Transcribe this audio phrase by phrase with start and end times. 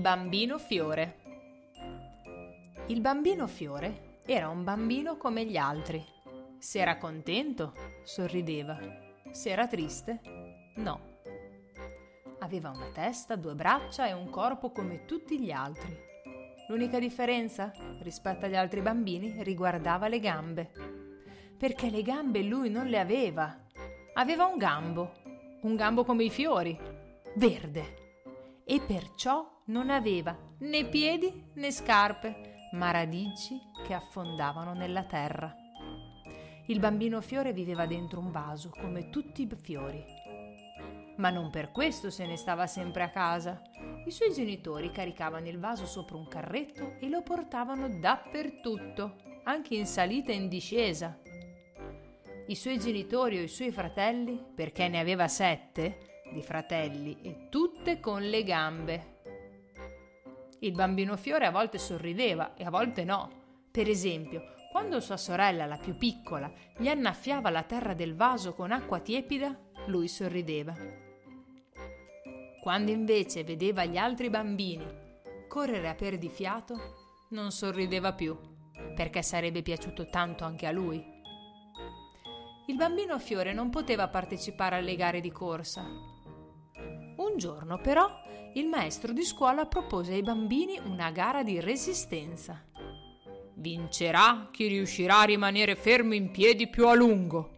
[0.00, 1.18] bambino fiore.
[2.88, 6.04] Il bambino fiore era un bambino come gli altri.
[6.58, 8.78] Se era contento, sorrideva.
[9.30, 10.20] Se era triste,
[10.76, 11.14] no.
[12.40, 15.96] Aveva una testa, due braccia e un corpo come tutti gli altri.
[16.68, 17.72] L'unica differenza
[18.02, 20.70] rispetto agli altri bambini riguardava le gambe.
[21.56, 23.56] Perché le gambe lui non le aveva.
[24.14, 25.12] Aveva un gambo,
[25.62, 26.76] un gambo come i fiori,
[27.36, 28.05] verde.
[28.68, 35.54] E perciò non aveva né piedi né scarpe, ma radici che affondavano nella terra.
[36.66, 40.04] Il bambino fiore viveva dentro un vaso come tutti i fiori.
[41.18, 43.62] Ma non per questo se ne stava sempre a casa.
[44.04, 49.86] I suoi genitori caricavano il vaso sopra un carretto e lo portavano dappertutto, anche in
[49.86, 51.16] salita e in discesa.
[52.48, 58.00] I suoi genitori o i suoi fratelli, perché ne aveva sette di fratelli e tutte
[58.00, 59.14] con le gambe.
[60.60, 63.30] Il bambino fiore a volte sorrideva e a volte no.
[63.70, 68.72] Per esempio, quando sua sorella, la più piccola, gli annaffiava la terra del vaso con
[68.72, 70.74] acqua tiepida, lui sorrideva.
[72.60, 75.04] Quando invece vedeva gli altri bambini
[75.48, 78.36] correre a perdifiato, non sorrideva più,
[78.94, 81.02] perché sarebbe piaciuto tanto anche a lui.
[82.66, 85.84] Il bambino Fiore non poteva partecipare alle gare di corsa.
[87.36, 88.08] Giorno però
[88.54, 92.64] il maestro di scuola propose ai bambini una gara di resistenza.
[93.54, 97.50] Vincerà chi riuscirà a rimanere fermo in piedi più a lungo.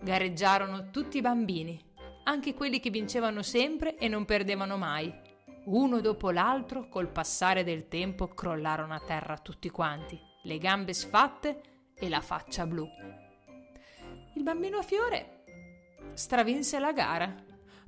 [0.00, 1.86] Gareggiarono tutti i bambini
[2.28, 5.10] anche quelli che vincevano sempre e non perdevano mai.
[5.64, 11.62] Uno dopo l'altro, col passare del tempo, crollarono a terra tutti quanti, le gambe sfatte
[11.94, 12.86] e la faccia blu.
[14.34, 15.42] Il bambino Fiore
[16.12, 17.34] stravinse la gara.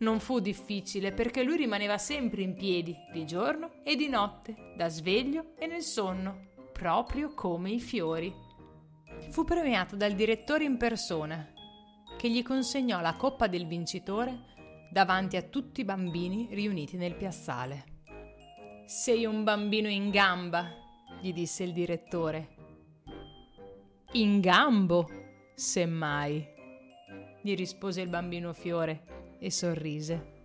[0.00, 4.88] Non fu difficile perché lui rimaneva sempre in piedi, di giorno e di notte, da
[4.88, 8.32] sveglio e nel sonno, proprio come i fiori.
[9.30, 11.52] Fu premiato dal direttore in persona
[12.16, 14.44] che gli consegnò la coppa del vincitore
[14.90, 17.96] davanti a tutti i bambini riuniti nel piazzale.
[18.86, 20.68] Sei un bambino in gamba,
[21.20, 22.56] gli disse il direttore.
[24.12, 25.08] In gambo,
[25.54, 26.46] semmai,
[27.42, 30.36] gli rispose il bambino fiore e sorrise.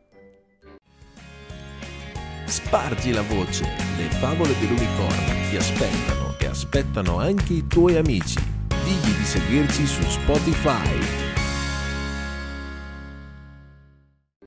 [2.46, 3.64] Spargi la voce,
[3.98, 8.40] le favole dell'unicorno ti aspettano e aspettano anche i tuoi amici.
[8.84, 11.24] Digli di seguirci su Spotify